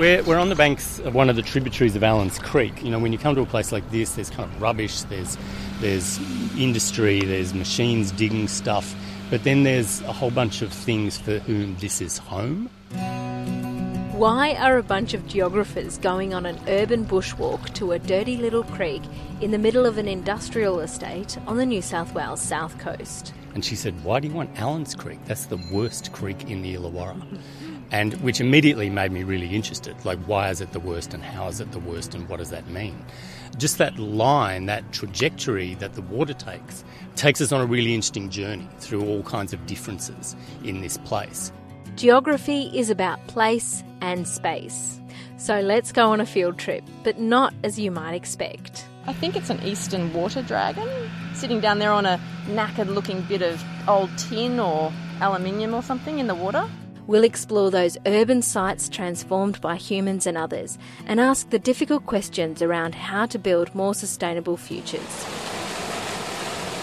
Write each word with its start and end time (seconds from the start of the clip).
We're, 0.00 0.22
we're 0.22 0.38
on 0.38 0.48
the 0.48 0.54
banks 0.54 0.98
of 1.00 1.14
one 1.14 1.28
of 1.28 1.36
the 1.36 1.42
tributaries 1.42 1.94
of 1.94 2.00
Allans 2.00 2.42
Creek. 2.42 2.82
You 2.82 2.90
know, 2.90 2.98
when 2.98 3.12
you 3.12 3.18
come 3.18 3.34
to 3.34 3.42
a 3.42 3.44
place 3.44 3.70
like 3.70 3.90
this, 3.90 4.14
there's 4.14 4.30
kind 4.30 4.50
of 4.50 4.62
rubbish, 4.62 5.02
there's, 5.02 5.36
there's 5.80 6.18
industry, 6.58 7.20
there's 7.20 7.52
machines 7.52 8.10
digging 8.10 8.48
stuff, 8.48 8.94
but 9.28 9.44
then 9.44 9.62
there's 9.62 10.00
a 10.00 10.12
whole 10.14 10.30
bunch 10.30 10.62
of 10.62 10.72
things 10.72 11.18
for 11.18 11.38
whom 11.40 11.76
this 11.80 12.00
is 12.00 12.16
home. 12.16 12.70
Why 14.16 14.54
are 14.54 14.78
a 14.78 14.82
bunch 14.82 15.12
of 15.12 15.26
geographers 15.26 15.98
going 15.98 16.32
on 16.32 16.46
an 16.46 16.58
urban 16.66 17.04
bushwalk 17.04 17.74
to 17.74 17.92
a 17.92 17.98
dirty 17.98 18.38
little 18.38 18.64
creek 18.64 19.02
in 19.42 19.50
the 19.50 19.58
middle 19.58 19.84
of 19.84 19.98
an 19.98 20.08
industrial 20.08 20.80
estate 20.80 21.36
on 21.46 21.58
the 21.58 21.66
New 21.66 21.82
South 21.82 22.14
Wales 22.14 22.40
south 22.40 22.78
coast? 22.78 23.34
And 23.54 23.62
she 23.62 23.76
said, 23.76 24.02
Why 24.02 24.20
do 24.20 24.28
you 24.28 24.34
want 24.34 24.54
Allans 24.54 24.96
Creek? 24.96 25.18
That's 25.26 25.44
the 25.44 25.60
worst 25.70 26.12
creek 26.12 26.48
in 26.50 26.62
the 26.62 26.74
Illawarra. 26.74 27.20
And 27.92 28.14
which 28.22 28.40
immediately 28.40 28.88
made 28.88 29.10
me 29.10 29.24
really 29.24 29.54
interested. 29.54 29.96
Like, 30.04 30.18
why 30.20 30.50
is 30.50 30.60
it 30.60 30.72
the 30.72 30.80
worst 30.80 31.12
and 31.12 31.24
how 31.24 31.48
is 31.48 31.60
it 31.60 31.72
the 31.72 31.80
worst 31.80 32.14
and 32.14 32.28
what 32.28 32.38
does 32.38 32.50
that 32.50 32.68
mean? 32.68 33.04
Just 33.58 33.78
that 33.78 33.98
line, 33.98 34.66
that 34.66 34.92
trajectory 34.92 35.74
that 35.74 35.94
the 35.94 36.02
water 36.02 36.34
takes, 36.34 36.84
takes 37.16 37.40
us 37.40 37.50
on 37.50 37.60
a 37.60 37.66
really 37.66 37.94
interesting 37.94 38.30
journey 38.30 38.68
through 38.78 39.04
all 39.04 39.22
kinds 39.24 39.52
of 39.52 39.66
differences 39.66 40.36
in 40.62 40.80
this 40.80 40.98
place. 40.98 41.52
Geography 41.96 42.70
is 42.72 42.90
about 42.90 43.26
place 43.26 43.82
and 44.00 44.26
space. 44.26 45.00
So 45.36 45.60
let's 45.60 45.90
go 45.90 46.12
on 46.12 46.20
a 46.20 46.26
field 46.26 46.58
trip, 46.58 46.84
but 47.02 47.18
not 47.18 47.52
as 47.64 47.78
you 47.78 47.90
might 47.90 48.14
expect. 48.14 48.86
I 49.06 49.12
think 49.12 49.34
it's 49.34 49.50
an 49.50 49.62
eastern 49.62 50.12
water 50.12 50.42
dragon 50.42 50.88
sitting 51.34 51.60
down 51.60 51.78
there 51.78 51.90
on 51.90 52.06
a 52.06 52.20
knackered 52.46 52.94
looking 52.94 53.22
bit 53.22 53.42
of 53.42 53.62
old 53.88 54.16
tin 54.18 54.60
or 54.60 54.92
aluminium 55.20 55.74
or 55.74 55.82
something 55.82 56.18
in 56.18 56.26
the 56.26 56.34
water. 56.34 56.68
We'll 57.06 57.24
explore 57.24 57.70
those 57.70 57.98
urban 58.06 58.42
sites 58.42 58.88
transformed 58.88 59.60
by 59.60 59.76
humans 59.76 60.26
and 60.26 60.36
others 60.38 60.78
and 61.06 61.18
ask 61.18 61.50
the 61.50 61.58
difficult 61.58 62.06
questions 62.06 62.62
around 62.62 62.94
how 62.94 63.26
to 63.26 63.38
build 63.38 63.74
more 63.74 63.94
sustainable 63.94 64.56
futures. 64.56 65.26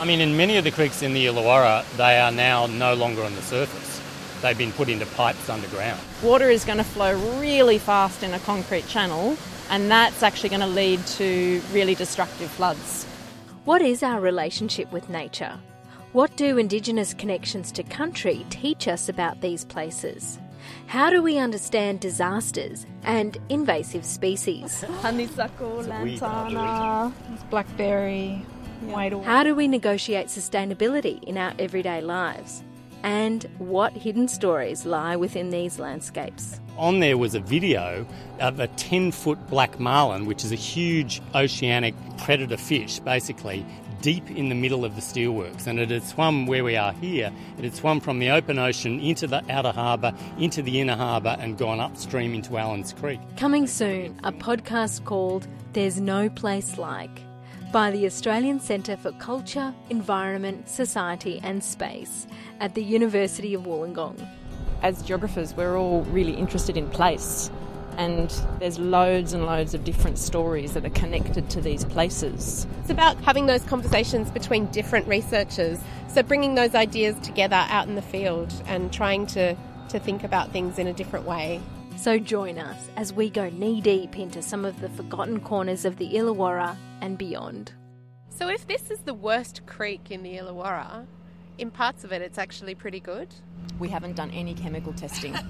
I 0.00 0.04
mean, 0.04 0.20
in 0.20 0.36
many 0.36 0.56
of 0.56 0.64
the 0.64 0.70
creeks 0.70 1.02
in 1.02 1.12
the 1.12 1.26
Illawarra, 1.26 1.84
they 1.96 2.18
are 2.18 2.30
now 2.30 2.66
no 2.66 2.94
longer 2.94 3.22
on 3.22 3.34
the 3.34 3.42
surface. 3.42 4.00
They've 4.42 4.56
been 4.56 4.72
put 4.72 4.88
into 4.88 5.06
pipes 5.06 5.48
underground. 5.50 6.00
Water 6.22 6.48
is 6.48 6.64
going 6.64 6.78
to 6.78 6.84
flow 6.84 7.18
really 7.40 7.78
fast 7.78 8.22
in 8.22 8.32
a 8.32 8.38
concrete 8.40 8.86
channel, 8.86 9.36
and 9.70 9.90
that's 9.90 10.22
actually 10.22 10.50
going 10.50 10.60
to 10.60 10.68
lead 10.68 11.04
to 11.06 11.60
really 11.72 11.96
destructive 11.96 12.48
floods. 12.50 13.04
What 13.64 13.82
is 13.82 14.04
our 14.04 14.20
relationship 14.20 14.92
with 14.92 15.10
nature? 15.10 15.58
What 16.14 16.34
do 16.38 16.56
Indigenous 16.56 17.12
connections 17.12 17.70
to 17.72 17.82
country 17.82 18.46
teach 18.48 18.88
us 18.88 19.10
about 19.10 19.42
these 19.42 19.66
places? 19.66 20.38
How 20.86 21.10
do 21.10 21.22
we 21.22 21.36
understand 21.36 22.00
disasters 22.00 22.86
and 23.02 23.36
invasive 23.50 24.06
species? 24.06 24.80
Honeysuckle, 25.02 25.82
lantana, 25.82 27.12
blackberry, 27.50 28.36
white 28.80 29.12
How 29.24 29.42
do 29.42 29.54
we 29.54 29.68
negotiate 29.68 30.28
sustainability 30.28 31.22
in 31.24 31.36
our 31.36 31.52
everyday 31.58 32.00
lives? 32.00 32.64
And 33.02 33.46
what 33.58 33.92
hidden 33.92 34.28
stories 34.28 34.86
lie 34.86 35.14
within 35.14 35.50
these 35.50 35.78
landscapes? 35.78 36.58
On 36.78 37.00
there 37.00 37.18
was 37.18 37.34
a 37.34 37.40
video 37.40 38.06
of 38.40 38.60
a 38.60 38.68
10 38.68 39.12
foot 39.12 39.46
black 39.48 39.78
marlin, 39.78 40.24
which 40.24 40.42
is 40.42 40.52
a 40.52 40.56
huge 40.56 41.20
oceanic 41.34 41.94
predator 42.16 42.56
fish, 42.56 42.98
basically, 43.00 43.66
deep 44.00 44.30
in 44.30 44.48
the 44.48 44.54
middle 44.54 44.84
of 44.84 44.94
the 44.94 45.00
steelworks. 45.00 45.66
And 45.66 45.78
it 45.78 45.90
had 45.90 46.02
swum 46.02 46.46
where 46.46 46.64
we 46.64 46.76
are 46.76 46.92
here, 46.92 47.32
it 47.58 47.64
had 47.64 47.74
swum 47.74 48.00
from 48.00 48.18
the 48.18 48.30
open 48.30 48.58
ocean 48.58 49.00
into 49.00 49.26
the 49.26 49.42
outer 49.50 49.72
harbour, 49.72 50.12
into 50.38 50.62
the 50.62 50.80
inner 50.80 50.96
harbour, 50.96 51.36
and 51.40 51.58
gone 51.58 51.80
upstream 51.80 52.34
into 52.34 52.50
Allans 52.50 52.94
Creek. 52.94 53.20
Coming 53.36 53.66
soon, 53.66 54.18
a 54.24 54.32
podcast 54.32 55.04
called 55.04 55.46
There's 55.72 56.00
No 56.00 56.28
Place 56.28 56.78
Like 56.78 57.22
by 57.72 57.90
the 57.90 58.06
Australian 58.06 58.60
Centre 58.60 58.96
for 58.96 59.12
Culture, 59.12 59.74
Environment, 59.90 60.68
Society 60.68 61.38
and 61.42 61.62
Space 61.62 62.26
at 62.60 62.74
the 62.74 62.82
University 62.82 63.52
of 63.52 63.62
Wollongong. 63.62 64.26
As 64.82 65.02
geographers, 65.02 65.54
we're 65.54 65.76
all 65.76 66.02
really 66.04 66.34
interested 66.34 66.76
in 66.76 66.88
place, 66.88 67.50
and 67.98 68.30
there's 68.60 68.78
loads 68.78 69.32
and 69.32 69.44
loads 69.44 69.74
of 69.74 69.82
different 69.82 70.18
stories 70.18 70.72
that 70.74 70.86
are 70.86 70.90
connected 70.90 71.50
to 71.50 71.60
these 71.60 71.84
places. 71.84 72.66
It's 72.80 72.90
about 72.90 73.16
having 73.24 73.46
those 73.46 73.64
conversations 73.64 74.30
between 74.30 74.66
different 74.66 75.08
researchers, 75.08 75.80
so 76.06 76.22
bringing 76.22 76.54
those 76.54 76.76
ideas 76.76 77.18
together 77.20 77.66
out 77.68 77.88
in 77.88 77.96
the 77.96 78.02
field 78.02 78.54
and 78.66 78.92
trying 78.92 79.26
to, 79.28 79.56
to 79.88 79.98
think 79.98 80.22
about 80.22 80.52
things 80.52 80.78
in 80.78 80.86
a 80.86 80.92
different 80.92 81.26
way. 81.26 81.60
So 81.96 82.20
join 82.20 82.56
us 82.58 82.88
as 82.96 83.12
we 83.12 83.28
go 83.28 83.50
knee 83.50 83.80
deep 83.80 84.16
into 84.16 84.42
some 84.42 84.64
of 84.64 84.80
the 84.80 84.88
forgotten 84.90 85.40
corners 85.40 85.84
of 85.84 85.96
the 85.96 86.14
Illawarra 86.14 86.76
and 87.00 87.18
beyond. 87.18 87.72
So, 88.28 88.48
if 88.48 88.68
this 88.68 88.92
is 88.92 89.00
the 89.00 89.14
worst 89.14 89.66
creek 89.66 90.12
in 90.12 90.22
the 90.22 90.36
Illawarra, 90.36 91.06
in 91.58 91.72
parts 91.72 92.04
of 92.04 92.12
it 92.12 92.22
it's 92.22 92.38
actually 92.38 92.76
pretty 92.76 93.00
good. 93.00 93.34
We 93.80 93.88
haven't 93.88 94.14
done 94.14 94.30
any 94.30 94.54
chemical 94.54 94.92
testing. 94.92 95.36